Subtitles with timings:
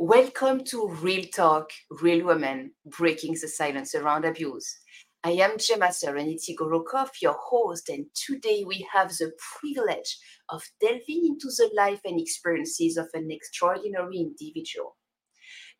[0.00, 4.78] Welcome to Real Talk, Real Women, Breaking the Silence Around Abuse.
[5.24, 10.16] I am Gemma Serenity Gorokoff, your host, and today we have the privilege
[10.50, 14.96] of delving into the life and experiences of an extraordinary individual.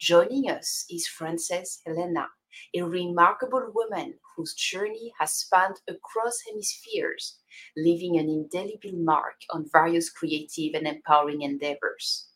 [0.01, 2.27] Joining us is Frances Helena,
[2.75, 7.39] a remarkable woman whose journey has spanned across hemispheres,
[7.77, 12.28] leaving an indelible mark on various creative and empowering endeavors.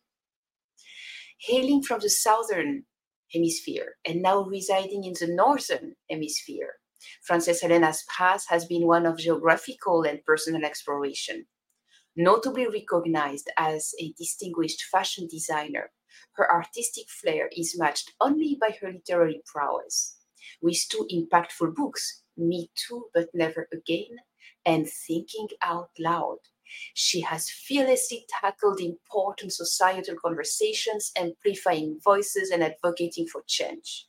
[1.47, 2.85] Hailing from the southern
[3.35, 6.75] hemisphere and now residing in the northern hemisphere,
[7.25, 11.47] Frances Helena's path has been one of geographical and personal exploration.
[12.15, 15.91] Notably recognized as a distinguished fashion designer,
[16.35, 20.19] her artistic flair is matched only by her literary prowess.
[20.61, 24.17] With two impactful books, Me Too But Never Again
[24.65, 26.39] and Thinking Out Loud,
[26.95, 34.07] she has fearlessly tackled important societal conversations, amplifying voices and advocating for change.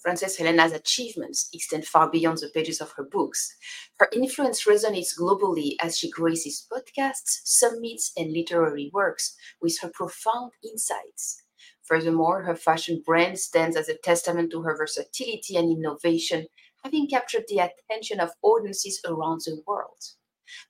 [0.00, 3.54] Frances Helena's achievements extend far beyond the pages of her books.
[3.98, 10.52] Her influence resonates globally as she graces podcasts, summits, and literary works with her profound
[10.64, 11.42] insights.
[11.82, 16.46] Furthermore, her fashion brand stands as a testament to her versatility and innovation,
[16.82, 20.00] having captured the attention of audiences around the world.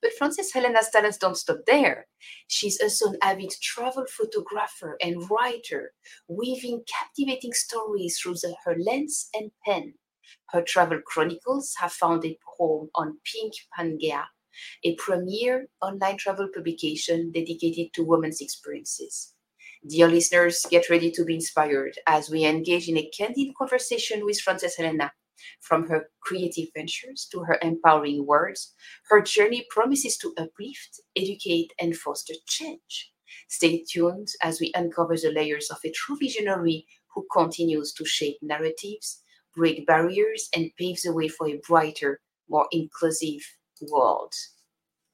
[0.01, 2.07] But Frances Helena's talents don't stop there.
[2.47, 5.93] She's also an avid travel photographer and writer,
[6.27, 9.93] weaving captivating stories through the, her lens and pen.
[10.49, 14.25] Her travel chronicles have found a home on Pink Pangea,
[14.83, 19.33] a premier online travel publication dedicated to women's experiences.
[19.87, 24.39] Dear listeners, get ready to be inspired as we engage in a candid conversation with
[24.39, 25.11] Frances Helena
[25.61, 28.73] from her creative ventures to her empowering words,
[29.09, 33.11] her journey promises to uplift, educate, and foster change.
[33.49, 38.37] Stay tuned as we uncover the layers of a true visionary who continues to shape
[38.41, 39.21] narratives,
[39.55, 43.41] break barriers, and pave the way for a brighter, more inclusive
[43.81, 44.33] world.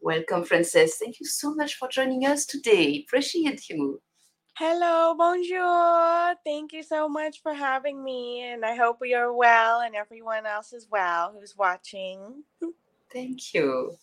[0.01, 0.95] Welcome, Frances.
[0.97, 3.03] Thank you so much for joining us today.
[3.07, 4.01] Appreciate you.
[4.59, 6.33] Hello, bonjour.
[6.43, 8.41] Thank you so much for having me.
[8.41, 12.43] And I hope you're well and everyone else is well who's watching.
[13.13, 13.95] Thank you.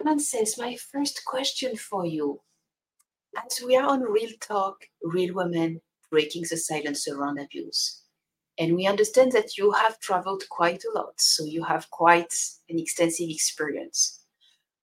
[0.00, 2.40] Frances, my first question for you.
[3.36, 8.04] As we are on Real Talk, Real Women, breaking the silence around abuse.
[8.58, 12.32] And we understand that you have traveled quite a lot, so you have quite
[12.70, 14.24] an extensive experience.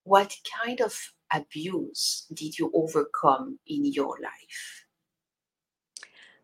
[0.03, 0.95] What kind of
[1.33, 4.85] abuse did you overcome in your life?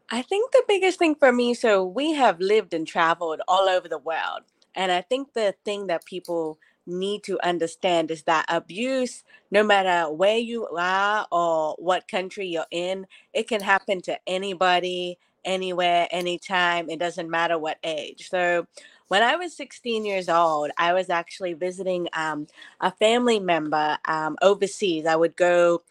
[0.09, 3.89] I think the biggest thing for me, so we have lived and traveled all over
[3.89, 4.43] the world.
[4.73, 10.09] And I think the thing that people need to understand is that abuse, no matter
[10.11, 16.89] where you are or what country you're in, it can happen to anybody, anywhere, anytime.
[16.89, 18.29] It doesn't matter what age.
[18.29, 18.67] So
[19.07, 22.47] when I was 16 years old, I was actually visiting um,
[22.81, 25.05] a family member um, overseas.
[25.05, 25.81] I would go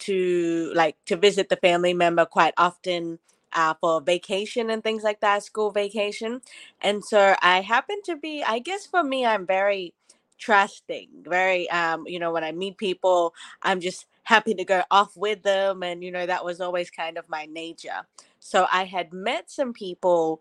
[0.00, 3.18] to like to visit the family member quite often
[3.52, 6.40] uh, for vacation and things like that, school vacation.
[6.80, 9.94] And so I happen to be, I guess for me, I'm very
[10.38, 15.16] trusting, very, um, you know, when I meet people, I'm just happy to go off
[15.16, 15.82] with them.
[15.82, 18.06] And, you know, that was always kind of my nature.
[18.38, 20.40] So I had met some people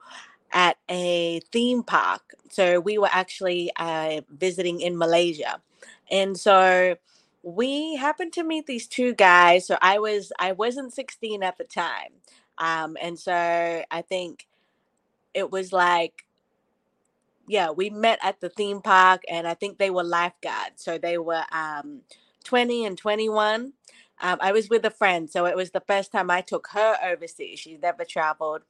[0.52, 2.22] at a theme park.
[2.52, 5.60] So we were actually uh, visiting in Malaysia.
[6.12, 6.98] And so
[7.42, 9.66] we happened to meet these two guys.
[9.66, 12.14] So I was I wasn't 16 at the time.
[12.60, 13.34] Um, and so
[13.90, 14.46] I think
[15.34, 16.26] it was like
[17.48, 20.84] yeah, we met at the theme park and I think they were lifeguards.
[20.84, 22.02] So they were um
[22.44, 23.74] 20 and 21.
[24.22, 26.96] Um, I was with a friend, so it was the first time I took her
[27.04, 27.60] overseas.
[27.60, 28.62] She's never traveled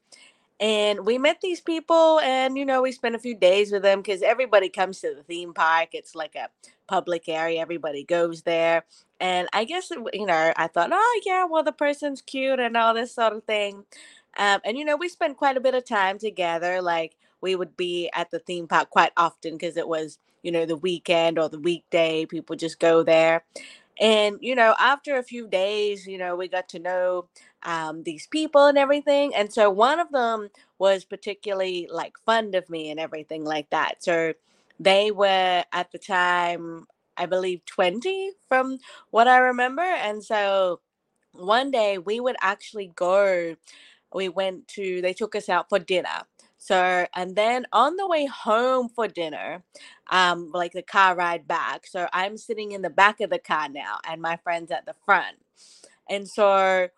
[0.59, 3.99] and we met these people and you know we spent a few days with them
[3.99, 6.49] because everybody comes to the theme park it's like a
[6.87, 8.83] public area everybody goes there
[9.21, 12.93] and i guess you know i thought oh yeah well the person's cute and all
[12.93, 13.85] this sort of thing
[14.37, 17.77] um, and you know we spent quite a bit of time together like we would
[17.77, 21.49] be at the theme park quite often because it was you know the weekend or
[21.49, 23.43] the weekday people just go there
[23.99, 27.25] and you know after a few days you know we got to know
[27.63, 29.33] um, these people and everything.
[29.35, 34.03] And so one of them was particularly like fond of me and everything like that.
[34.03, 34.33] So
[34.79, 36.85] they were at the time,
[37.17, 38.77] I believe, 20 from
[39.11, 39.81] what I remember.
[39.81, 40.79] And so
[41.33, 43.55] one day we would actually go,
[44.13, 46.23] we went to, they took us out for dinner.
[46.59, 49.63] So, and then on the way home for dinner,
[50.11, 51.87] um, like the car ride back.
[51.87, 54.93] So I'm sitting in the back of the car now, and my friend's at the
[55.05, 55.37] front.
[56.09, 56.89] And so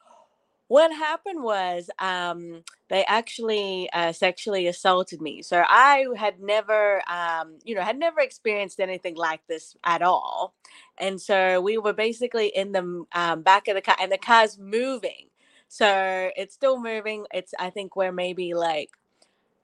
[0.67, 5.41] what happened was um, they actually uh, sexually assaulted me.
[5.41, 10.53] So I had never, um, you know, had never experienced anything like this at all.
[10.97, 14.57] And so we were basically in the um, back of the car, and the car's
[14.57, 15.27] moving.
[15.67, 17.25] So it's still moving.
[17.33, 18.89] It's I think we're maybe like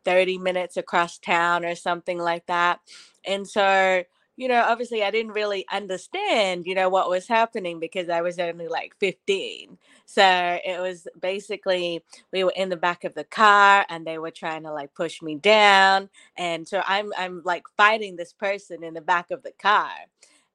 [0.05, 2.79] 30 minutes across town or something like that.
[3.25, 4.03] And so
[4.37, 8.37] you know, obviously I didn't really understand, you know, what was happening because I was
[8.37, 9.79] only like 15.
[10.05, 14.31] So it was basically we were in the back of the car and they were
[14.31, 16.09] trying to like push me down.
[16.37, 19.89] And so I'm I'm like fighting this person in the back of the car.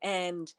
[0.00, 0.52] And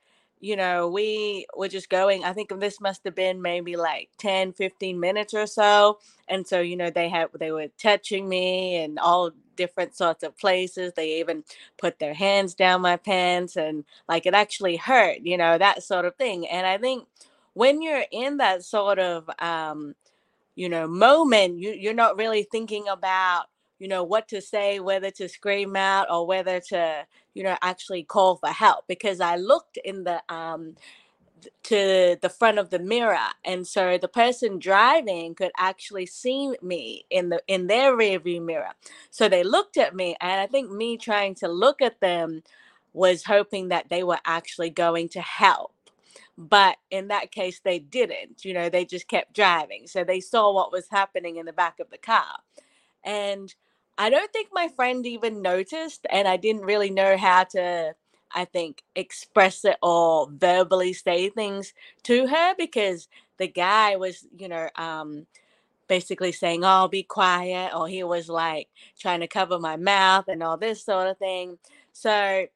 [0.44, 4.52] you know, we were just going, I think this must have been maybe like 10,
[4.52, 6.00] 15 minutes or so.
[6.28, 10.38] And so, you know, they had, they were touching me and all different sorts of
[10.38, 10.92] places.
[10.98, 11.46] They even
[11.78, 16.04] put their hands down my pants and like it actually hurt, you know, that sort
[16.04, 16.46] of thing.
[16.50, 17.08] And I think
[17.54, 19.96] when you're in that sort of, um,
[20.56, 23.46] you know, moment, you, you're not really thinking about,
[23.80, 28.04] you know, what to say, whether to scream out or whether to, you know, actually
[28.04, 30.76] call for help because I looked in the um
[31.64, 37.06] to the front of the mirror and so the person driving could actually see me
[37.10, 38.72] in the in their rear view mirror.
[39.12, 42.44] So they looked at me and i think me trying to look at them
[42.94, 45.74] was hoping that they were actually going to help.
[46.38, 49.88] But in that case they didn't you know they just kept driving.
[49.88, 52.38] So they saw what was happening in the back of the car
[53.04, 53.54] and
[53.98, 57.94] I don't think my friend even noticed, and I didn't really know how to,
[58.34, 61.74] I think, express it or verbally say things
[62.04, 63.08] to her because
[63.38, 65.28] the guy was, you know, um,
[65.88, 68.68] basically saying, Oh, be quiet, or he was like
[69.00, 71.58] trying to cover my mouth and all this sort of thing.
[71.92, 72.48] So,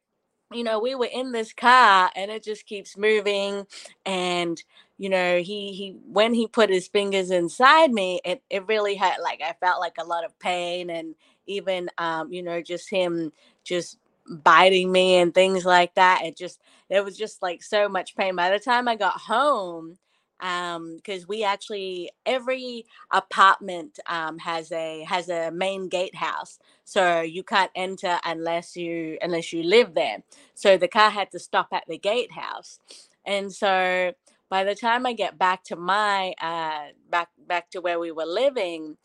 [0.51, 3.67] you know, we were in this car and it just keeps moving
[4.05, 4.61] and
[4.97, 9.17] you know he he when he put his fingers inside me it, it really had
[9.21, 11.15] like i felt like a lot of pain and
[11.45, 13.31] even um you know just him
[13.63, 13.97] just
[14.29, 16.59] biting me and things like that it just
[16.89, 18.35] it was just like so much pain.
[18.35, 19.97] By the time i got home
[20.39, 27.41] um because we actually every apartment um has a has a main gatehouse so you
[27.43, 30.23] can't enter unless you unless you live there.
[30.53, 32.79] So the car had to stop at the gatehouse.
[33.25, 34.13] And so
[34.49, 38.25] by the time I get back to my uh back back to where we were
[38.25, 38.97] living,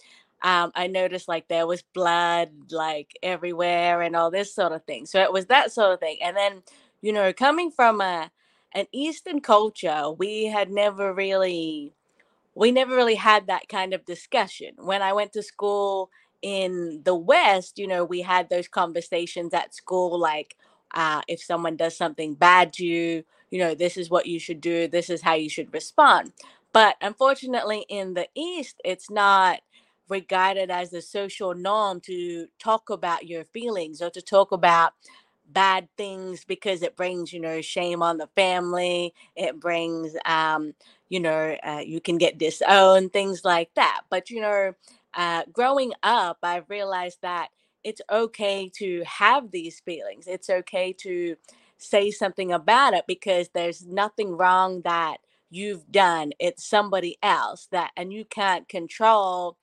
[0.42, 5.06] um, I noticed like there was blood like everywhere and all this sort of thing.
[5.06, 6.18] So it was that sort of thing.
[6.22, 6.62] And then,
[7.00, 8.30] you know, coming from a
[8.74, 11.92] an Eastern culture, we had never really
[12.54, 14.74] we never really had that kind of discussion.
[14.78, 16.10] When I went to school
[16.42, 20.56] in the West, you know, we had those conversations at school like
[20.94, 24.62] uh, if someone does something bad to you, you know, this is what you should
[24.62, 26.32] do, this is how you should respond.
[26.72, 29.60] But unfortunately, in the East, it's not
[30.10, 34.94] regarded as a social norm to talk about your feelings or to talk about
[35.50, 39.14] bad things because it brings you know shame on the family.
[39.36, 40.74] It brings um
[41.10, 44.02] you know uh, you can get disowned things like that.
[44.10, 44.74] But you know
[45.14, 47.50] uh growing up i realized that
[47.84, 50.26] it's okay to have these feelings.
[50.26, 51.36] It's okay to
[51.82, 55.18] say something about it because there's nothing wrong that
[55.50, 56.32] you've done.
[56.40, 59.56] It's somebody else that, and you can't control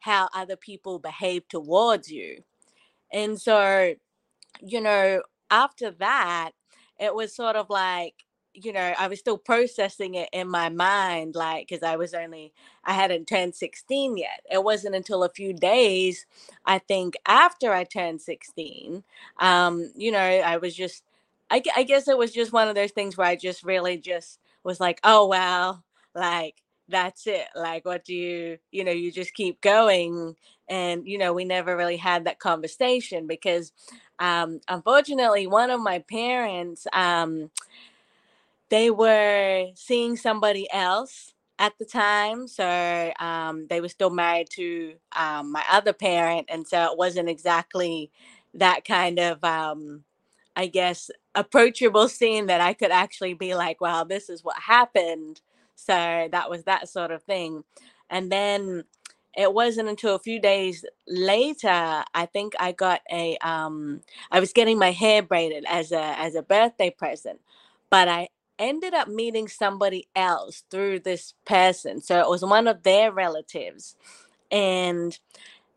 [0.00, 2.42] how other people behave towards you.
[3.12, 3.94] And so,
[4.62, 6.52] you know, after that,
[7.00, 8.14] it was sort of like,
[8.54, 12.52] you know, I was still processing it in my mind, like, because I was only,
[12.84, 14.42] I hadn't turned 16 yet.
[14.50, 16.26] It wasn't until a few days,
[16.66, 19.04] I think, after I turned 16,
[19.40, 21.04] um, you know, I was just
[21.50, 24.40] I, I guess it was just one of those things where I just really just
[24.64, 25.84] was like, oh, well,
[26.14, 27.46] like, that's it.
[27.54, 30.36] Like, what do you, you know, you just keep going.
[30.68, 33.72] And, you know, we never really had that conversation because,
[34.18, 37.50] um, unfortunately, one of my parents, um,
[38.68, 42.48] they were seeing somebody else at the time.
[42.48, 46.46] So um, they were still married to um, my other parent.
[46.50, 48.10] And so it wasn't exactly
[48.54, 50.04] that kind of, um,
[50.56, 55.42] I guess, approachable scene that I could actually be like, wow, this is what happened.
[55.76, 57.64] So that was that sort of thing.
[58.10, 58.84] And then
[59.36, 64.52] it wasn't until a few days later, I think I got a um I was
[64.54, 67.40] getting my hair braided as a as a birthday present.
[67.90, 68.28] But I
[68.60, 72.02] ended up meeting somebody else through this person.
[72.02, 73.96] So it was one of their relatives.
[74.52, 75.18] And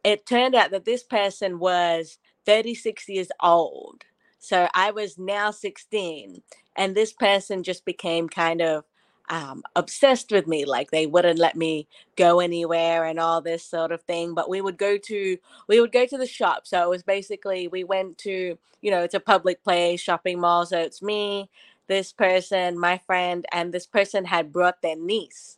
[0.03, 4.03] it turned out that this person was 36 years old
[4.39, 6.41] so I was now 16,
[6.75, 8.85] and this person just became kind of
[9.29, 13.91] um, obsessed with me like they wouldn't let me go anywhere and all this sort
[13.91, 16.65] of thing but we would go to we would go to the shop.
[16.65, 20.65] So it was basically we went to you know it's a public place shopping mall
[20.65, 21.49] so it's me
[21.87, 25.57] this person my friend and this person had brought their niece.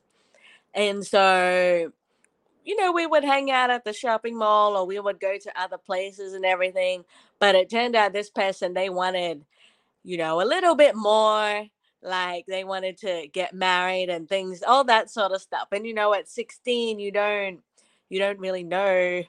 [0.73, 1.91] And so
[2.65, 5.61] you know we would hang out at the shopping mall or we would go to
[5.61, 7.05] other places and everything
[7.41, 9.45] but it turned out this person they wanted
[10.03, 11.65] you know a little bit more
[12.03, 15.93] like they wanted to get married and things all that sort of stuff and you
[15.93, 17.61] know at 16 you don't
[18.09, 19.23] you don't really know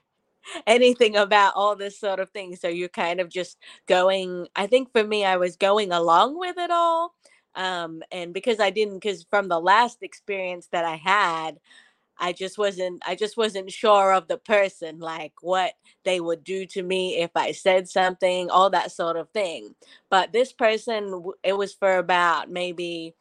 [0.66, 4.92] anything about all this sort of thing so you're kind of just going i think
[4.92, 7.14] for me i was going along with it all
[7.57, 11.59] um and because i didn't because from the last experience that i had
[12.19, 16.66] I just wasn't I just wasn't sure of the person like what they would do
[16.66, 19.75] to me if I said something all that sort of thing.
[20.11, 23.14] But this person it was for about maybe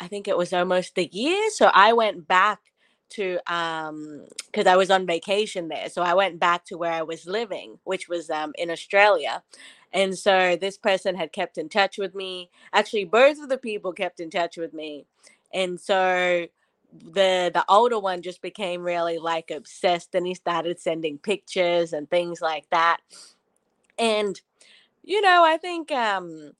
[0.00, 2.60] I think it was almost a year so I went back
[3.10, 7.02] to um because I was on vacation there so I went back to where I
[7.02, 9.42] was living which was um in Australia.
[9.92, 12.50] And so this person had kept in touch with me.
[12.72, 15.06] Actually both of the people kept in touch with me.
[15.54, 16.46] And so
[16.92, 22.08] the the older one just became really like obsessed and he started sending pictures and
[22.10, 22.98] things like that.
[23.98, 24.40] And
[25.08, 26.52] you know i think um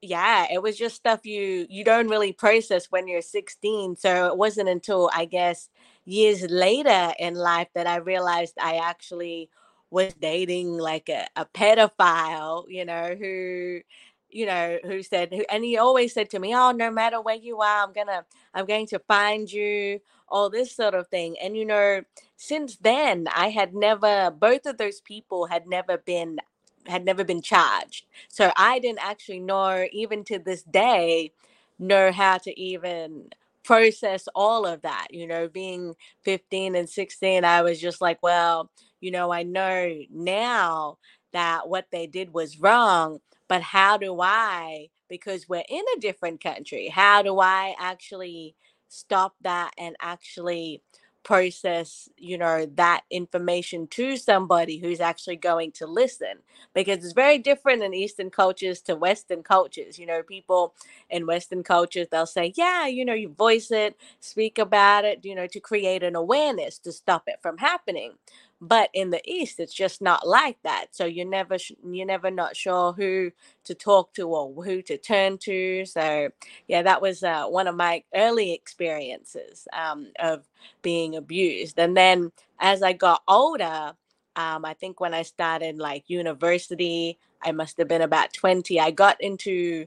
[0.00, 4.36] yeah it was just stuff you you don't really process when you're 16 so it
[4.36, 5.68] wasn't until i guess
[6.06, 9.50] years later in life that i realized i actually
[9.90, 13.80] was dating like a, a pedophile you know who
[14.30, 17.60] you know, who said, and he always said to me, "Oh, no matter where you
[17.60, 21.64] are, I'm gonna, I'm going to find you." All this sort of thing, and you
[21.64, 22.02] know,
[22.36, 26.38] since then, I had never, both of those people had never been,
[26.86, 28.04] had never been charged.
[28.28, 31.32] So I didn't actually know, even to this day,
[31.78, 33.30] know how to even
[33.64, 35.08] process all of that.
[35.10, 35.94] You know, being
[36.24, 38.70] 15 and 16, I was just like, well,
[39.00, 40.98] you know, I know now
[41.32, 46.42] that what they did was wrong but how do I, because we're in a different
[46.42, 48.54] country, how do I actually
[48.88, 50.82] stop that and actually
[51.24, 56.38] process you know that information to somebody who's actually going to listen?
[56.74, 60.74] Because it's very different in eastern cultures to western cultures you know people
[61.10, 65.34] in western cultures they'll say yeah you know you voice it speak about it you
[65.34, 68.12] know to create an awareness to stop it from happening
[68.60, 72.56] but in the east it's just not like that so you're never you're never not
[72.56, 73.30] sure who
[73.64, 76.28] to talk to or who to turn to so
[76.66, 80.44] yeah that was uh, one of my early experiences um, of
[80.82, 83.92] being abused and then as i got older
[84.36, 88.90] um, i think when i started like university i must have been about 20 i
[88.90, 89.86] got into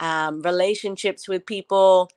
[0.00, 2.10] um, relationships with people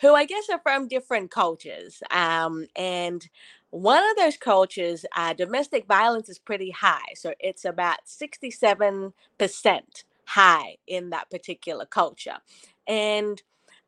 [0.00, 2.02] who I guess are from different cultures.
[2.10, 3.26] Um, and
[3.70, 7.14] one of those cultures, uh, domestic violence is pretty high.
[7.16, 12.38] So it's about 67% high in that particular culture.
[12.86, 13.42] And,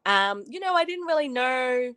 [0.07, 1.95] um, you know, I didn't really know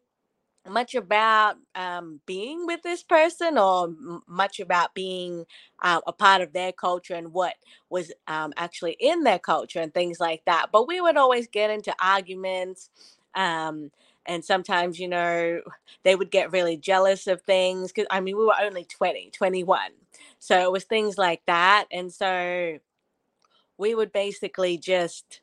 [0.69, 5.45] much about um, being with this person or m- much about being
[5.81, 7.55] uh, a part of their culture and what
[7.89, 10.67] was um, actually in their culture and things like that.
[10.71, 12.89] But we would always get into arguments.
[13.35, 13.91] Um,
[14.25, 15.61] and sometimes you know
[16.03, 19.91] they would get really jealous of things because i mean we were only 20 21
[20.39, 22.77] so it was things like that and so
[23.77, 25.41] we would basically just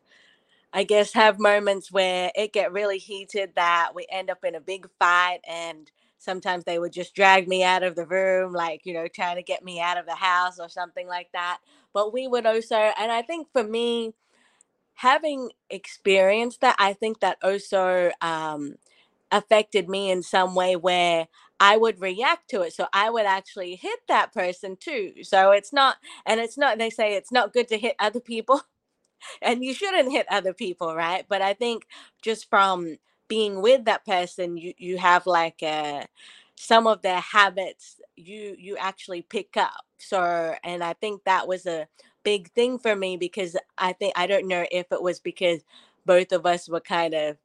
[0.72, 4.60] i guess have moments where it get really heated that we end up in a
[4.60, 8.92] big fight and sometimes they would just drag me out of the room like you
[8.92, 11.58] know trying to get me out of the house or something like that
[11.92, 14.12] but we would also and i think for me
[15.00, 18.74] having experienced that, I think that also um,
[19.32, 21.28] affected me in some way where
[21.58, 22.74] I would react to it.
[22.74, 25.14] So I would actually hit that person too.
[25.22, 28.60] So it's not, and it's not, they say it's not good to hit other people.
[29.42, 31.24] and you shouldn't hit other people, right?
[31.28, 31.86] But I think
[32.22, 36.06] just from being with that person, you you have like a,
[36.56, 39.84] some of their habits you you actually pick up.
[39.98, 41.88] So and I think that was a
[42.24, 45.62] big thing for me because I think I don't know if it was because
[46.06, 47.36] both of us were kind of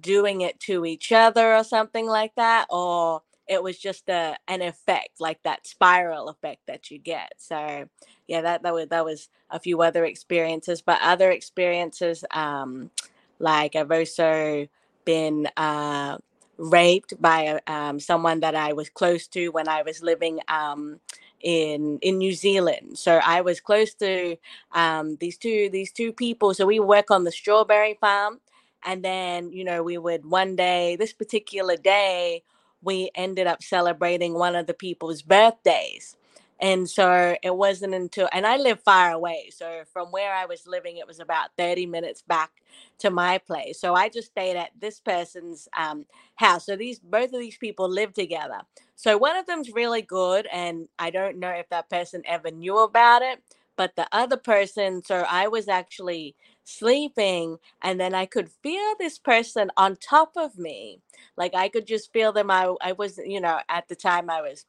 [0.00, 4.62] doing it to each other or something like that or it was just a an
[4.62, 7.32] effect like that spiral effect that you get.
[7.38, 7.86] So
[8.26, 12.90] yeah that that was that was a few other experiences but other experiences um
[13.38, 14.66] like i've also
[15.04, 16.18] been uh
[16.56, 21.00] raped by um, someone that i was close to when i was living um
[21.44, 22.98] in in New Zealand.
[22.98, 24.36] So I was close to
[24.72, 26.54] um, these two these two people.
[26.54, 28.40] So we work on the strawberry farm,
[28.84, 32.42] and then you know we would one day this particular day
[32.82, 36.16] we ended up celebrating one of the people's birthdays
[36.64, 40.66] and so it wasn't until and i live far away so from where i was
[40.66, 42.52] living it was about 30 minutes back
[43.00, 43.80] to my place.
[43.80, 46.06] So i just stayed at this person's um,
[46.36, 46.66] house.
[46.66, 48.60] So these both of these people live together.
[48.96, 52.78] So one of them's really good and i don't know if that person ever knew
[52.78, 53.42] about it
[53.76, 59.18] but the other person so i was actually sleeping and then i could feel this
[59.18, 61.00] person on top of me.
[61.36, 62.50] Like i could just feel them.
[62.50, 64.66] I, I was you know at the time i was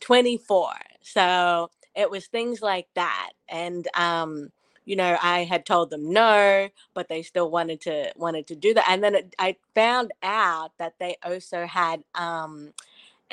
[0.00, 0.70] 24
[1.02, 4.50] so it was things like that and um
[4.84, 8.74] you know i had told them no but they still wanted to wanted to do
[8.74, 12.72] that and then it, i found out that they also had um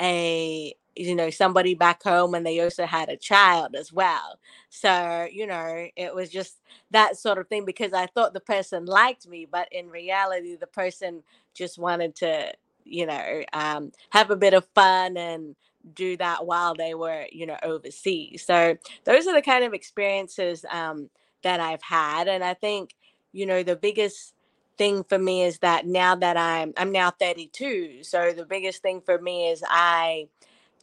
[0.00, 4.38] a you know somebody back home and they also had a child as well
[4.70, 6.58] so you know it was just
[6.92, 10.68] that sort of thing because i thought the person liked me but in reality the
[10.68, 11.22] person
[11.54, 12.52] just wanted to
[12.84, 15.56] you know um, have a bit of fun and
[15.94, 18.44] do that while they were you know overseas.
[18.46, 21.10] So those are the kind of experiences um,
[21.42, 22.94] that i've had and i think
[23.32, 24.34] you know the biggest
[24.78, 29.00] thing for me is that now that i'm i'm now 32 so the biggest thing
[29.00, 30.18] for me is i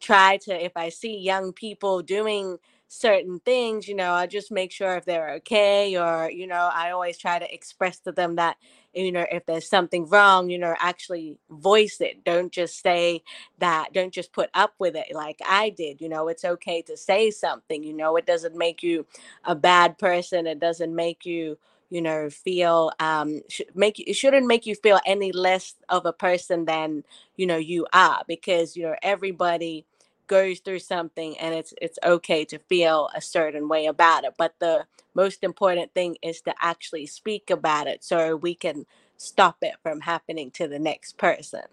[0.01, 2.59] try to if I see young people doing
[2.93, 6.91] certain things, you know, I just make sure if they're okay or, you know, I
[6.91, 8.57] always try to express to them that,
[8.93, 12.23] you know, if there's something wrong, you know, actually voice it.
[12.23, 13.23] Don't just say
[13.59, 16.01] that, don't just put up with it like I did.
[16.01, 19.05] You know, it's okay to say something, you know, it doesn't make you
[19.43, 20.47] a bad person.
[20.47, 21.57] It doesn't make you
[21.89, 26.13] you know feel um sh- make it shouldn't make you feel any less of a
[26.13, 27.03] person than
[27.35, 29.85] you know you are because you know everybody
[30.27, 34.53] goes through something and it's it's okay to feel a certain way about it but
[34.59, 38.85] the most important thing is to actually speak about it so we can
[39.17, 41.63] stop it from happening to the next person.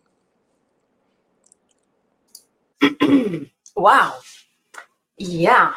[3.77, 4.19] Wow.
[5.17, 5.73] Yeah.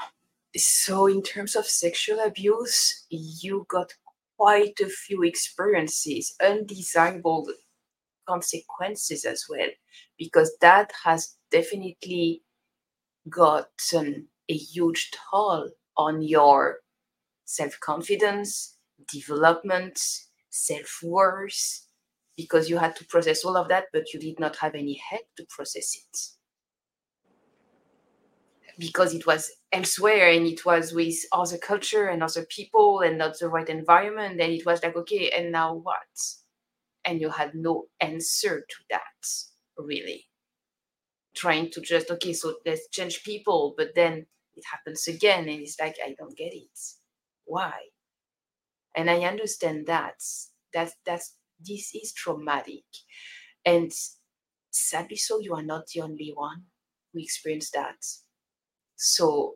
[0.58, 3.94] So in terms of sexual abuse you got
[4.38, 7.48] quite a few experiences undesirable
[8.28, 9.70] consequences as well
[10.18, 12.42] because that has definitely
[13.30, 16.80] gotten a huge toll on your
[17.46, 18.78] self confidence,
[19.12, 20.00] development,
[20.50, 21.88] self worth,
[22.38, 25.26] because you had to process all of that, but you did not have any help
[25.38, 26.20] to process it.
[28.80, 33.38] Because it was elsewhere and it was with other culture and other people and not
[33.38, 34.42] the right environment.
[34.42, 35.94] And it was like, okay, and now what?
[37.06, 39.28] And you had no answer to that,
[39.78, 40.26] really
[41.36, 45.80] trying to just okay so let's change people but then it happens again and it's
[45.80, 46.80] like i don't get it.
[47.46, 47.74] Why?
[48.96, 50.22] And i understand that.
[50.74, 52.84] That that's this is traumatic.
[53.66, 53.92] And
[54.72, 56.64] sadly so you are not the only one
[57.14, 58.06] who experienced that.
[58.96, 59.56] So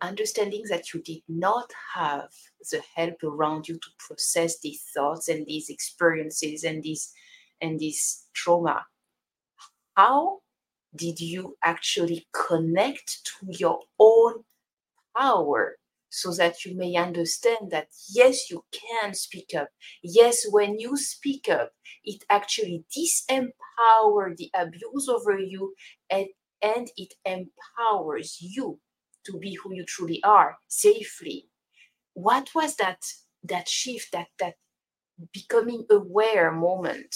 [0.00, 2.30] understanding that you did not have
[2.70, 7.12] the help around you to process these thoughts and these experiences and these
[7.60, 8.86] and this trauma
[9.96, 10.38] how
[10.94, 14.44] did you actually connect to your own
[15.16, 15.76] power
[16.10, 19.68] so that you may understand that yes, you can speak up.
[20.02, 21.70] Yes, when you speak up,
[22.04, 25.74] it actually disempower the abuse over you
[26.10, 26.26] and,
[26.62, 28.80] and it empowers you
[29.24, 31.46] to be who you truly are safely.
[32.14, 33.04] What was that
[33.44, 34.54] that shift, that that
[35.32, 37.14] becoming aware moment?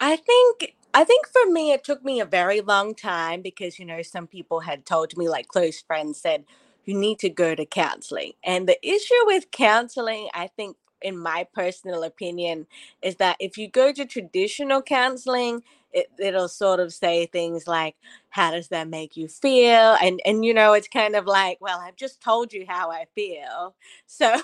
[0.00, 3.84] I think I think for me, it took me a very long time because, you
[3.84, 6.44] know, some people had told me, like close friends said,
[6.84, 8.32] you need to go to counseling.
[8.44, 12.66] And the issue with counseling, I think, in my personal opinion,
[13.02, 17.96] is that if you go to traditional counseling, it, it'll sort of say things like
[18.30, 19.96] how does that make you feel?
[20.02, 23.06] And and you know it's kind of like well i've just told you how i
[23.14, 23.74] feel.
[24.06, 24.34] So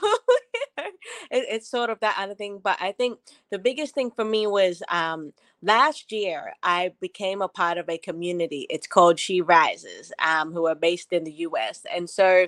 [0.78, 0.90] it,
[1.30, 3.18] it's sort of that other thing but i think
[3.50, 7.98] the biggest thing for me was um last year i became a part of a
[7.98, 8.66] community.
[8.70, 12.46] It's called she rises um, who are based in the us and so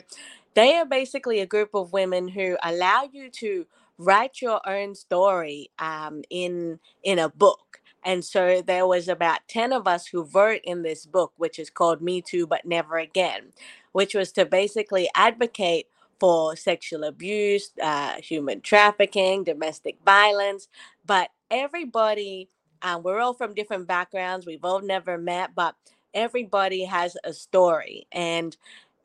[0.54, 3.66] they are basically a group of women who allow you to
[3.98, 9.72] write your own story um, in in a book and so there was about 10
[9.72, 13.52] of us who wrote in this book, which is called Me Too, But Never Again,
[13.90, 15.88] which was to basically advocate
[16.20, 20.68] for sexual abuse, uh, human trafficking, domestic violence.
[21.04, 22.48] But everybody,
[22.80, 24.46] um, we're all from different backgrounds.
[24.46, 25.74] We've all never met, but
[26.14, 28.06] everybody has a story.
[28.12, 28.56] And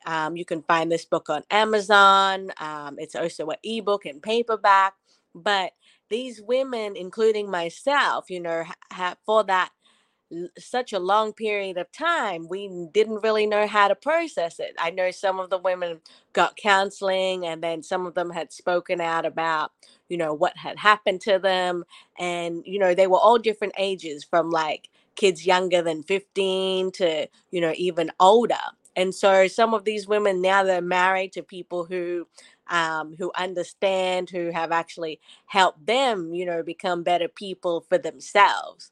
[0.06, 2.52] um, you can find this book on Amazon.
[2.60, 4.94] Um, it's also an ebook and paperback.
[5.34, 5.72] But
[6.12, 8.64] these women, including myself, you know,
[9.26, 9.70] for that
[10.58, 14.74] such a long period of time, we didn't really know how to process it.
[14.78, 16.00] I know some of the women
[16.32, 19.72] got counseling and then some of them had spoken out about,
[20.08, 21.84] you know, what had happened to them.
[22.18, 27.28] And, you know, they were all different ages from like kids younger than 15 to,
[27.50, 28.56] you know, even older.
[28.96, 32.26] And so some of these women now they're married to people who
[32.72, 38.90] um, who understand, who have actually helped them, you know, become better people for themselves.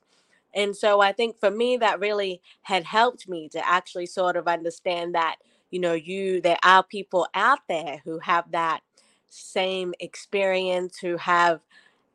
[0.55, 4.49] And so I think for me, that really had helped me to actually sort of
[4.49, 5.37] understand that,
[5.71, 8.81] you know, you, there are people out there who have that
[9.29, 11.61] same experience, who have,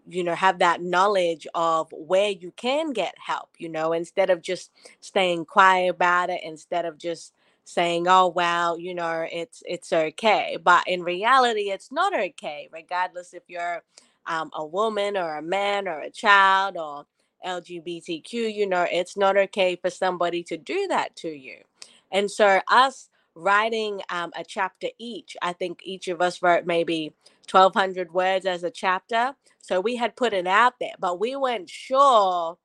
[0.08, 4.42] you know, have that knowledge of where you can get help, you know, instead of
[4.42, 7.34] just staying quiet about it, instead of just
[7.66, 10.58] saying, oh, well, you know, it's, it's okay.
[10.64, 13.84] But in reality, it's not okay, regardless if you're
[14.28, 17.06] um, a woman or a man or a child or
[17.46, 21.58] LGBTQ, you know, it's not okay for somebody to do that to you.
[22.12, 27.14] And so, us writing um, a chapter each, I think each of us wrote maybe
[27.52, 29.36] 1,200 words as a chapter.
[29.60, 32.58] So, we had put it out there, but we weren't sure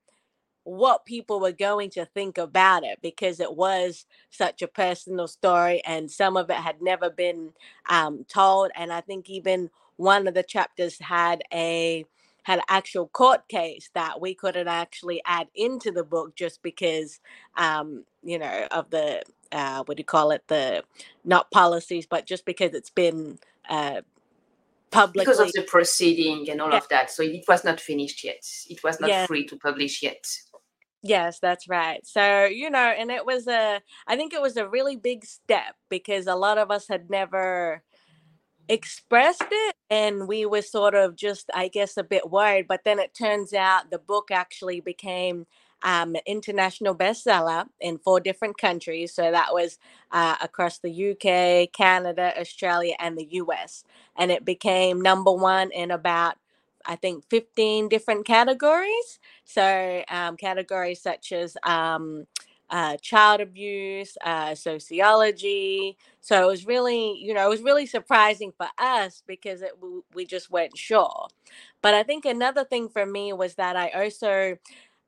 [0.64, 5.82] what people were going to think about it because it was such a personal story
[5.86, 7.52] and some of it had never been
[7.88, 8.70] um, told.
[8.76, 12.04] And I think even one of the chapters had a
[12.42, 17.20] had an actual court case that we couldn't actually add into the book just because,
[17.56, 20.42] um, you know, of the uh, what do you call it?
[20.48, 20.84] The
[21.24, 24.00] not policies, but just because it's been uh,
[24.90, 26.78] publicly because of the proceeding and all yeah.
[26.78, 27.10] of that.
[27.10, 28.46] So it was not finished yet.
[28.68, 29.26] It was not yeah.
[29.26, 30.26] free to publish yet.
[31.02, 32.06] Yes, that's right.
[32.06, 35.74] So, you know, and it was a, I think it was a really big step
[35.88, 37.82] because a lot of us had never
[38.68, 42.98] expressed it and we were sort of just i guess a bit worried but then
[42.98, 45.46] it turns out the book actually became
[45.82, 49.78] um, international bestseller in four different countries so that was
[50.12, 53.84] uh, across the uk canada australia and the us
[54.16, 56.36] and it became number one in about
[56.86, 59.18] I think 15 different categories.
[59.44, 62.26] So, um, categories such as um,
[62.70, 65.96] uh, child abuse, uh, sociology.
[66.20, 69.72] So it was really, you know, it was really surprising for us because it,
[70.14, 71.26] we, just weren't sure.
[71.82, 74.56] But I think another thing for me was that I also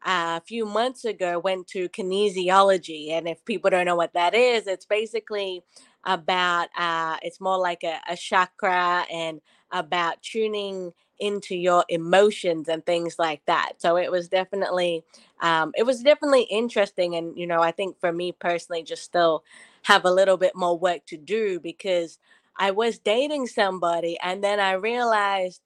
[0.04, 4.34] uh, a few months ago went to kinesiology and if people don't know what that
[4.34, 5.62] is it's basically
[6.04, 9.40] about uh, it's more like a, a chakra and
[9.72, 13.74] about tuning into your emotions and things like that.
[13.78, 15.04] So it was definitely
[15.40, 19.44] um, it was definitely interesting, and you know I think for me personally, just still
[19.82, 22.18] have a little bit more work to do because
[22.56, 25.60] I was dating somebody, and then I realized,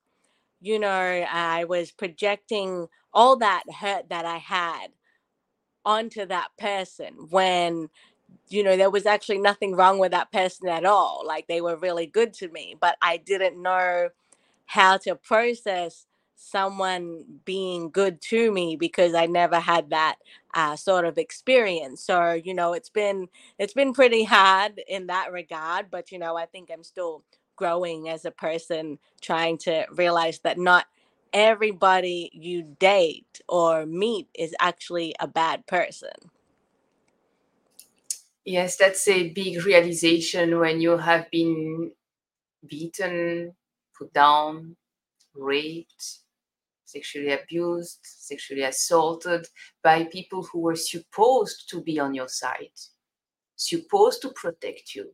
[0.60, 0.88] you know,
[1.30, 4.88] I was projecting all that hurt that I had
[5.84, 7.88] onto that person when
[8.48, 11.76] you know there was actually nothing wrong with that person at all like they were
[11.76, 14.08] really good to me but i didn't know
[14.66, 20.16] how to process someone being good to me because I never had that
[20.54, 22.04] uh, sort of experience.
[22.04, 25.86] So you know, it's been it's been pretty hard in that regard.
[25.90, 27.24] But you know, I think I'm still
[27.56, 30.86] growing as a person, trying to realize that not
[31.32, 36.10] everybody you date or meet is actually a bad person.
[38.46, 41.90] Yes, that's a big realization when you have been
[42.68, 43.56] beaten
[43.98, 44.76] put down,
[45.34, 46.20] raped,
[46.84, 49.48] sexually abused, sexually assaulted
[49.82, 52.78] by people who were supposed to be on your side,
[53.56, 55.12] supposed to protect you,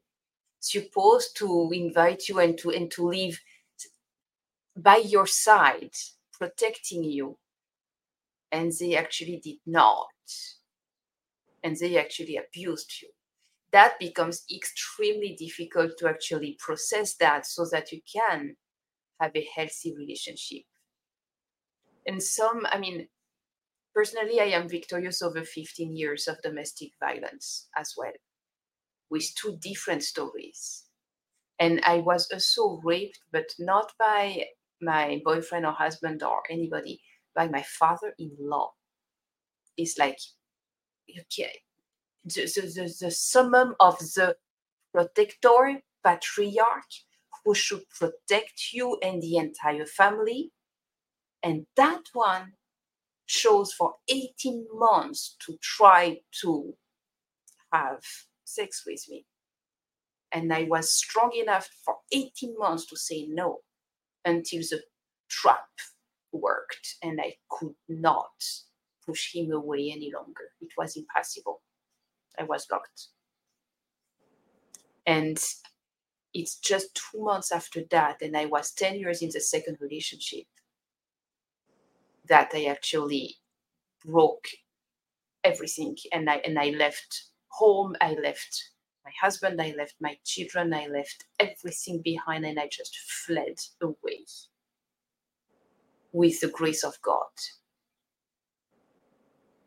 [0.60, 3.40] supposed to invite you and to and to live
[4.76, 5.94] by your side,
[6.38, 7.38] protecting you.
[8.50, 10.08] And they actually did not.
[11.64, 13.08] And they actually abused you.
[13.72, 18.56] That becomes extremely difficult to actually process that so that you can
[19.20, 20.64] have a healthy relationship.
[22.06, 23.08] And some, I mean,
[23.94, 28.12] personally, I am victorious over 15 years of domestic violence as well,
[29.10, 30.84] with two different stories.
[31.58, 34.46] And I was also raped, but not by
[34.80, 37.00] my boyfriend or husband or anybody,
[37.34, 38.72] by my father in law.
[39.76, 40.18] It's like,
[41.08, 41.60] okay,
[42.24, 44.36] the, the, the, summum of the
[44.92, 46.92] protector, patriarch,
[47.44, 50.52] who should protect you and the entire family.
[51.42, 52.52] And that one
[53.26, 56.74] chose for 18 months to try to
[57.72, 58.02] have
[58.44, 59.26] sex with me.
[60.30, 63.60] And I was strong enough for 18 months to say no
[64.24, 64.82] until the
[65.28, 65.66] trap
[66.32, 68.30] worked and I could not
[69.04, 70.50] push him away any longer.
[70.60, 71.60] It was impossible.
[72.38, 73.08] I was blocked.
[75.06, 75.38] And
[76.34, 80.46] it's just two months after that, and I was 10 years in the second relationship,
[82.28, 83.36] that I actually
[84.04, 84.48] broke
[85.44, 88.70] everything and I and I left home, I left
[89.04, 94.24] my husband, I left my children, I left everything behind and I just fled away
[96.12, 97.32] with the grace of God.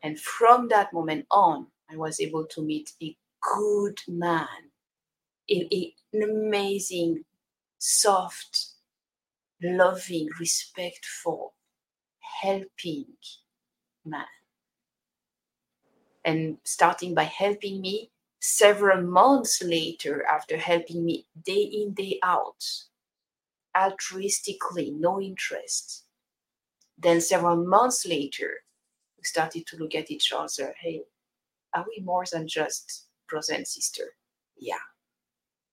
[0.02, 4.70] And from that moment on, I was able to meet a good man,
[5.50, 7.24] a, a, an amazing,
[7.78, 8.70] soft,
[9.62, 11.54] loving, respectful,
[12.42, 13.06] helping
[14.04, 14.24] man.
[16.24, 22.64] And starting by helping me, several months later, after helping me day in, day out,
[23.76, 26.04] altruistically, no interest,
[26.98, 28.54] then several months later,
[29.18, 30.74] we started to look at each other.
[30.80, 31.02] Hey,
[31.76, 34.14] are we more than just brother and sister?
[34.56, 34.86] Yeah.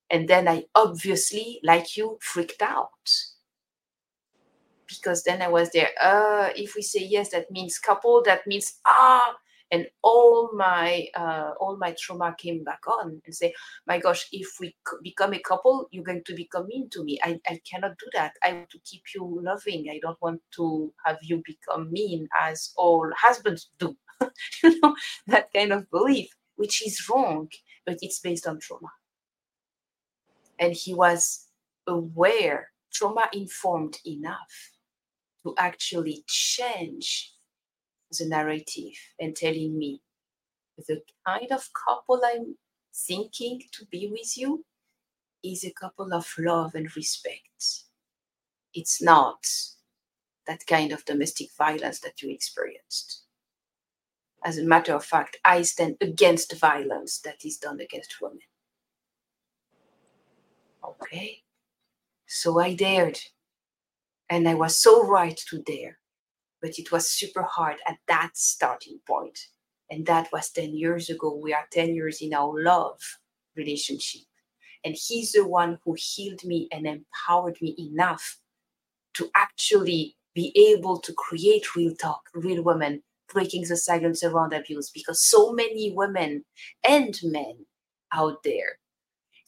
[0.10, 3.10] And then I obviously, like you, freaked out.
[4.88, 5.90] Because then I was there.
[6.00, 9.34] Uh, if we say yes, that means couple, that means ah,
[9.74, 13.52] and all my uh, all my trauma came back on and say
[13.88, 17.40] my gosh if we become a couple you're going to become mean to me I,
[17.48, 21.18] I cannot do that i want to keep you loving i don't want to have
[21.24, 23.96] you become mean as all husbands do
[24.64, 24.96] you know
[25.28, 27.48] that kind of belief which is wrong
[27.86, 28.90] but it's based on trauma
[30.60, 31.48] and he was
[31.88, 34.72] aware trauma informed enough
[35.44, 37.34] to actually change
[38.18, 40.02] the narrative and telling me
[40.88, 42.56] the kind of couple I'm
[42.96, 44.66] thinking to be with you
[45.44, 47.84] is a couple of love and respect.
[48.74, 49.46] It's not
[50.48, 53.23] that kind of domestic violence that you experienced.
[54.46, 58.40] As a matter of fact, I stand against violence that is done against women.
[60.84, 61.44] Okay,
[62.28, 63.20] so I dared,
[64.30, 66.00] and I was so right to dare
[66.64, 69.38] but it was super hard at that starting point.
[69.92, 71.36] And that was 10 years ago.
[71.36, 73.00] We are 10 years in our love
[73.58, 74.22] relationship.
[74.86, 78.40] And he's the one who healed me and empowered me enough
[79.16, 83.04] to actually be able to create real talk, real women,
[83.34, 84.90] breaking the silence around abuse.
[84.90, 86.46] Because so many women
[86.88, 87.66] and men
[88.14, 88.80] out there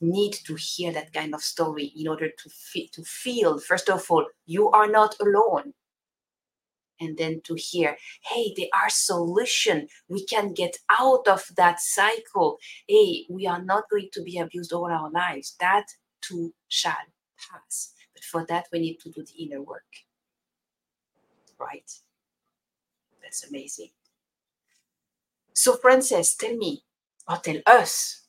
[0.01, 4.25] need to hear that kind of story in order to, to feel, first of all,
[4.45, 5.73] you are not alone.
[7.01, 12.57] And then to hear hey there are solutions we can get out of that cycle.
[12.87, 15.57] Hey we are not going to be abused all our lives.
[15.59, 15.87] That
[16.21, 16.93] too shall
[17.51, 17.91] pass.
[18.13, 19.83] But for that we need to do the inner work.
[21.59, 21.91] Right
[23.25, 23.89] that's amazing
[25.53, 26.83] so frances tell me
[27.27, 28.27] or tell us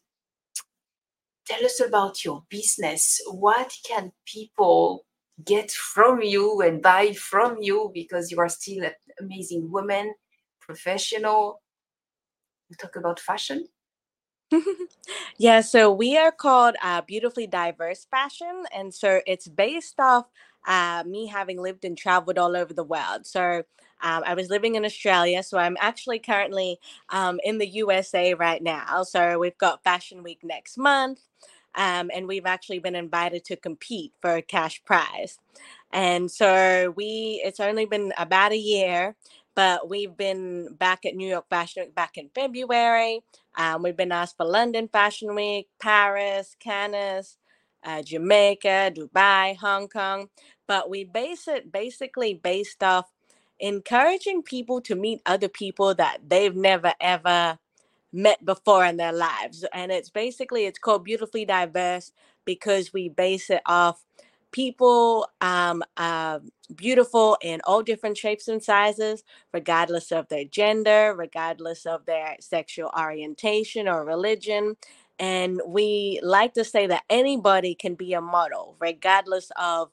[1.47, 5.05] tell us about your business what can people
[5.45, 10.15] get from you and buy from you because you are still an amazing woman,
[10.61, 11.61] professional.
[12.71, 13.67] We talk about fashion.
[15.39, 18.65] yeah, so we are called uh, Beautifully Diverse Fashion.
[18.75, 20.27] And so it's based off
[20.67, 23.27] uh, me having lived and traveled all over the world.
[23.27, 23.63] So
[24.03, 26.79] um, I was living in Australia, so I'm actually currently
[27.11, 29.03] um, in the USA right now.
[29.05, 31.21] So we've got Fashion Week next month.
[31.75, 35.39] Um, and we've actually been invited to compete for a cash prize.
[35.93, 39.15] And so we, it's only been about a year,
[39.55, 43.21] but we've been back at New York Fashion Week back in February.
[43.57, 47.37] Um, we've been asked for London Fashion Week, Paris, Cannes,
[47.85, 50.29] uh, Jamaica, Dubai, Hong Kong.
[50.67, 53.07] But we base it basically based off
[53.61, 57.59] encouraging people to meet other people that they've never ever
[58.13, 59.65] met before in their lives.
[59.73, 62.13] And it's basically it's called Beautifully Diverse
[62.45, 64.05] because we base it off
[64.53, 66.39] people um, uh,
[66.75, 72.91] beautiful in all different shapes and sizes, regardless of their gender, regardless of their sexual
[72.99, 74.75] orientation or religion.
[75.19, 79.91] And we like to say that anybody can be a model, regardless of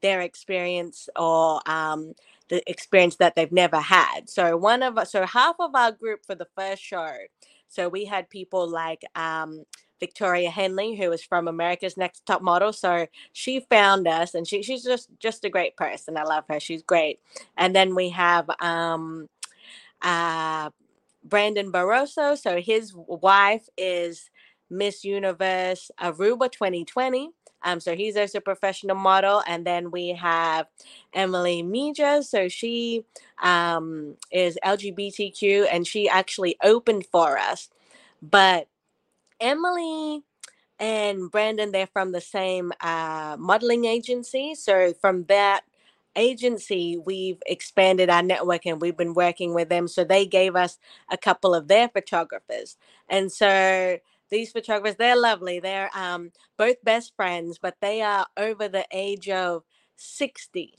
[0.00, 2.14] their experience or um,
[2.48, 4.28] the experience that they've never had.
[4.28, 7.16] So one of us, so half of our group for the first show
[7.74, 9.64] so we had people like um,
[9.98, 12.72] Victoria Henley, who is from America's Next Top Model.
[12.72, 16.16] So she found us, and she, she's just just a great person.
[16.16, 16.60] I love her.
[16.60, 17.18] She's great.
[17.56, 19.28] And then we have um,
[20.02, 20.70] uh,
[21.24, 22.38] Brandon Barroso.
[22.38, 24.30] So his wife is
[24.70, 27.30] Miss Universe Aruba 2020.
[27.64, 29.42] Um, so he's also a professional model.
[29.46, 30.66] And then we have
[31.12, 32.22] Emily Mija.
[32.22, 33.04] So she
[33.42, 37.70] um, is LGBTQ and she actually opened for us.
[38.22, 38.68] But
[39.40, 40.22] Emily
[40.78, 44.54] and Brandon, they're from the same uh, modeling agency.
[44.54, 45.62] So from that
[46.16, 49.88] agency, we've expanded our network and we've been working with them.
[49.88, 50.78] So they gave us
[51.10, 52.76] a couple of their photographers.
[53.08, 53.98] And so
[54.30, 55.60] these photographers, they're lovely.
[55.60, 59.62] They're um, both best friends, but they are over the age of
[59.96, 60.74] 60.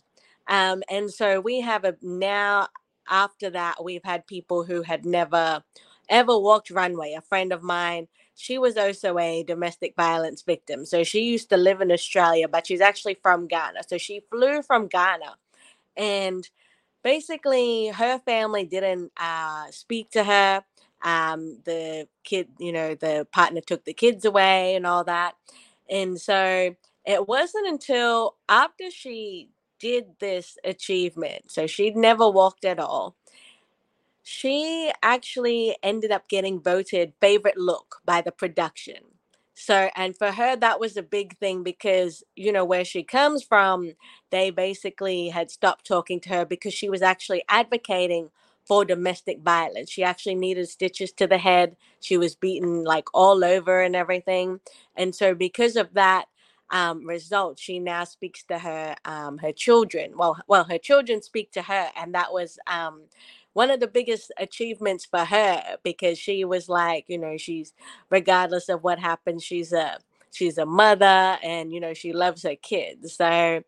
[0.47, 2.67] Um, and so we have a now,
[3.09, 5.63] after that, we've had people who had never
[6.09, 7.13] ever walked runway.
[7.17, 10.85] A friend of mine, she was also a domestic violence victim.
[10.85, 13.81] So she used to live in Australia, but she's actually from Ghana.
[13.87, 15.35] So she flew from Ghana.
[15.97, 16.47] And
[17.03, 20.63] basically, her family didn't uh, speak to her.
[21.05, 25.35] Um, the kid, you know, the partner took the kids away and all that.
[25.89, 32.79] And so it wasn't until after she did this achievement, so she'd never walked at
[32.79, 33.15] all,
[34.23, 38.97] she actually ended up getting voted favorite look by the production.
[39.55, 43.43] So, and for her, that was a big thing because, you know, where she comes
[43.43, 43.93] from,
[44.31, 48.31] they basically had stopped talking to her because she was actually advocating
[48.65, 49.91] for domestic violence.
[49.91, 51.75] She actually needed stitches to the head.
[52.01, 54.59] She was beaten like all over and everything.
[54.95, 56.25] And so, because of that,
[56.71, 60.13] um, result, she now speaks to her um, her children.
[60.17, 63.03] Well, well, her children speak to her, and that was um,
[63.53, 67.73] one of the biggest achievements for her because she was like, you know, she's
[68.09, 69.99] regardless of what happens, she's a
[70.31, 73.13] she's a mother and you know she loves her kids.
[73.15, 73.63] So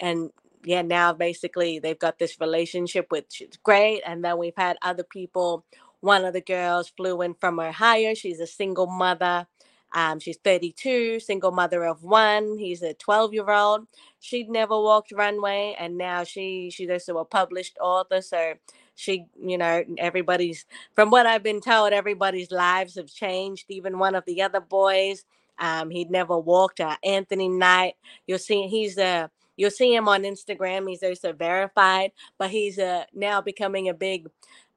[0.00, 0.30] and
[0.64, 4.02] yeah, now basically they've got this relationship which is great.
[4.06, 5.64] And then we've had other people.
[6.00, 8.14] One of the girls flew in from Ohio.
[8.14, 9.46] She's a single mother.
[9.94, 12.56] Um, she's 32, single mother of one.
[12.58, 13.86] He's a 12 year old.
[14.20, 18.22] She'd never walked runway, and now she she's also a published author.
[18.22, 18.54] So
[18.94, 24.14] she you know everybody's from what i've been told everybody's lives have changed even one
[24.14, 25.24] of the other boys
[25.58, 27.94] um he'd never walked uh, anthony knight
[28.26, 29.30] you'll see he's a
[29.62, 34.28] you'll see him on instagram he's also verified but he's uh, now becoming a big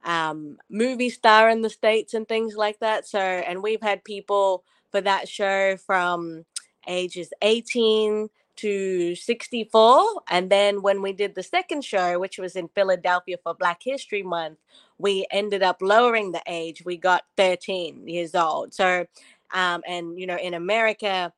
[0.04, 4.64] um, movie star in the states and things like that so and we've had people
[4.92, 6.46] for that show from
[6.88, 10.22] ages 18 to 64.
[10.30, 14.24] And then when we did the second show, which was in Philadelphia for Black History
[14.24, 14.60] Month,
[14.98, 16.84] we ended up lowering the age.
[16.86, 18.74] We got 13 years old.
[18.74, 19.06] So,
[19.54, 21.34] um, and you know, in America,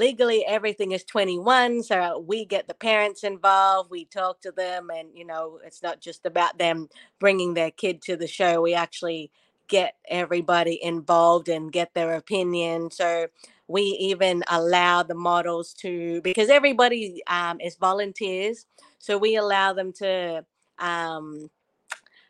[0.00, 5.10] legally everything is 21 so we get the parents involved we talk to them and
[5.14, 9.30] you know it's not just about them bringing their kid to the show we actually
[9.68, 13.26] get everybody involved and get their opinion so
[13.68, 18.64] we even allow the models to because everybody um, is volunteers
[18.98, 20.42] so we allow them to
[20.78, 21.50] um,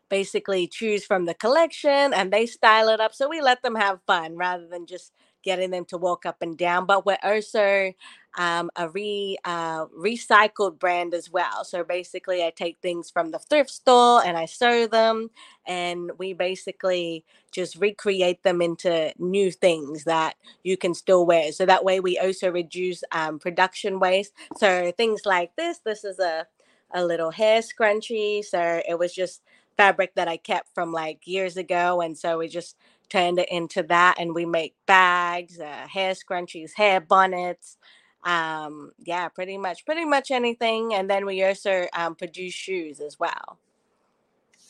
[0.08, 4.00] basically choose from the collection and they style it up so we let them have
[4.08, 7.92] fun rather than just getting them to walk up and down but we're also
[8.38, 11.64] um, a re uh, recycled brand as well.
[11.64, 15.30] So basically, I take things from the thrift store and I sew them,
[15.66, 21.50] and we basically just recreate them into new things that you can still wear.
[21.52, 24.32] So that way, we also reduce um, production waste.
[24.56, 25.78] So things like this.
[25.78, 26.46] This is a
[26.92, 28.44] a little hair scrunchie.
[28.44, 29.42] So it was just
[29.76, 32.76] fabric that I kept from like years ago, and so we just
[33.10, 37.76] turned it into that, and we make bags, uh, hair scrunchies, hair bonnets
[38.24, 43.18] um yeah pretty much pretty much anything and then we also um, produce shoes as
[43.18, 43.58] well.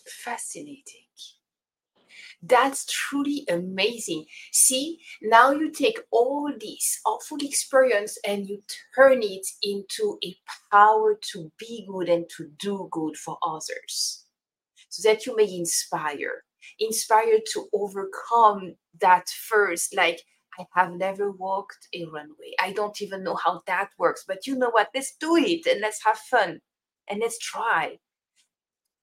[0.07, 0.85] Fascinating.
[2.43, 4.25] That's truly amazing.
[4.51, 8.63] See now you take all this awful experience and you
[8.95, 10.35] turn it into a
[10.73, 14.25] power to be good and to do good for others
[14.89, 16.45] so that you may inspire
[16.79, 20.21] inspire to overcome that first like
[20.59, 22.55] I have never walked a runway.
[22.61, 24.25] I don't even know how that works.
[24.27, 24.89] But you know what?
[24.95, 26.61] Let's do it and let's have fun
[27.09, 27.99] and let's try.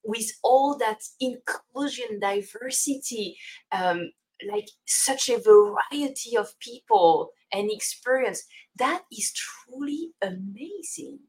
[0.03, 3.37] With all that inclusion, diversity,
[3.71, 4.11] um,
[4.51, 8.43] like such a variety of people and experience,
[8.75, 11.19] that is truly amazing.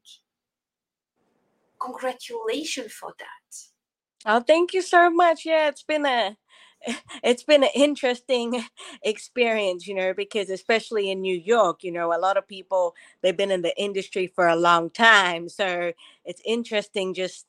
[1.81, 3.78] Congratulations for that.
[4.27, 5.45] Oh, thank you so much.
[5.47, 6.37] Yeah, it's been a
[7.25, 8.65] it's been an interesting
[9.03, 13.37] experience, you know, because especially in New York, you know, a lot of people they've
[13.37, 15.49] been in the industry for a long time.
[15.49, 15.93] So
[16.25, 17.47] it's interesting just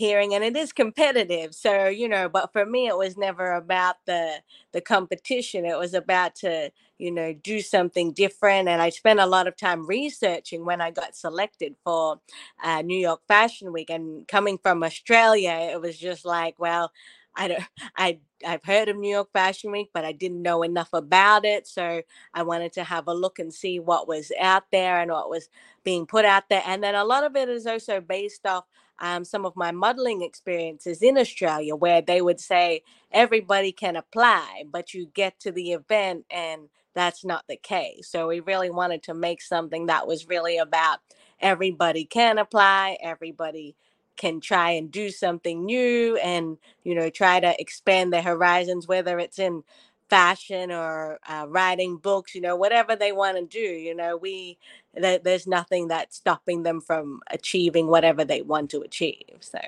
[0.00, 3.96] hearing and it is competitive so you know but for me it was never about
[4.06, 4.36] the
[4.72, 9.26] the competition it was about to you know do something different and i spent a
[9.26, 12.20] lot of time researching when i got selected for
[12.64, 16.92] uh, new york fashion week and coming from australia it was just like well
[17.36, 17.64] I don't
[17.98, 21.68] I I've heard of New York Fashion Week, but I didn't know enough about it.
[21.68, 22.02] So
[22.34, 25.48] I wanted to have a look and see what was out there and what was
[25.84, 26.64] being put out there.
[26.66, 28.64] And then a lot of it is also based off
[29.00, 32.82] um, some of my modeling experiences in Australia, where they would say
[33.12, 38.08] everybody can apply, but you get to the event and that's not the case.
[38.10, 40.98] So we really wanted to make something that was really about
[41.40, 43.76] everybody can apply, everybody
[44.16, 49.18] can try and do something new and you know try to expand their horizons whether
[49.18, 49.62] it's in
[50.10, 54.58] fashion or uh, writing books you know whatever they want to do you know we
[54.96, 59.58] th- there's nothing that's stopping them from achieving whatever they want to achieve so.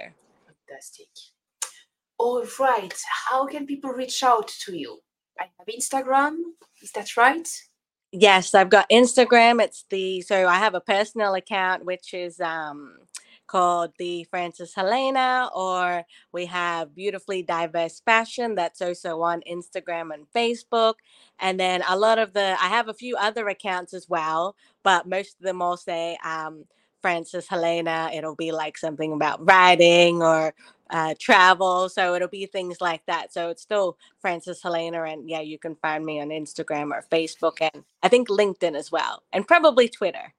[0.68, 1.08] Fantastic.
[2.18, 2.94] All right
[3.28, 4.98] how can people reach out to you?
[5.38, 6.36] I have instagram
[6.82, 7.48] is that right?
[8.12, 12.98] Yes i've got instagram it's the so i have a personal account which is um
[13.52, 20.24] called the Frances Helena, or we have Beautifully Diverse Fashion that's also on Instagram and
[20.34, 20.94] Facebook.
[21.38, 25.06] And then a lot of the, I have a few other accounts as well, but
[25.06, 26.64] most of them all say um,
[27.02, 28.10] Frances Helena.
[28.14, 30.54] It'll be like something about writing or
[30.88, 31.90] uh, travel.
[31.90, 33.34] So it'll be things like that.
[33.34, 35.02] So it's still Frances Helena.
[35.02, 38.90] And yeah, you can find me on Instagram or Facebook and I think LinkedIn as
[38.90, 40.32] well, and probably Twitter.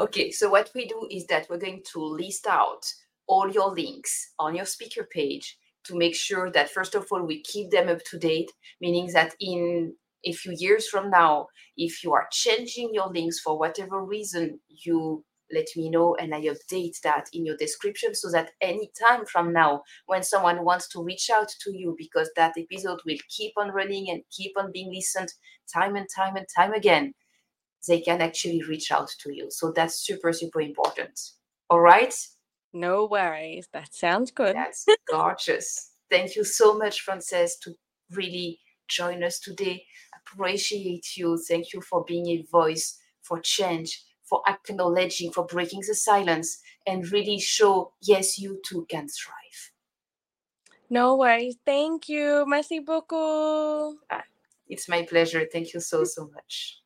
[0.00, 2.90] Okay, so what we do is that we're going to list out
[3.26, 7.42] all your links on your speaker page to make sure that first of all we
[7.42, 9.94] keep them up to date, meaning that in
[10.24, 15.22] a few years from now, if you are changing your links for whatever reason, you
[15.52, 19.52] let me know and I update that in your description so that any time from
[19.52, 23.70] now, when someone wants to reach out to you, because that episode will keep on
[23.70, 25.30] running and keep on being listened
[25.70, 27.12] time and time and time again,
[27.86, 29.50] they can actually reach out to you.
[29.50, 31.18] So that's super, super important.
[31.68, 32.14] All right.
[32.72, 33.68] No worries.
[33.72, 34.54] That sounds good.
[34.54, 35.92] That's gorgeous.
[36.10, 37.74] Thank you so much, Frances, to
[38.12, 39.84] really join us today.
[40.14, 41.38] Appreciate you.
[41.38, 47.10] Thank you for being a voice for change, for acknowledging, for breaking the silence, and
[47.10, 49.72] really show yes, you too can thrive.
[50.88, 51.56] No worries.
[51.64, 52.44] Thank you.
[52.46, 53.96] Merci beaucoup.
[54.68, 55.46] It's my pleasure.
[55.52, 56.79] Thank you so, so much.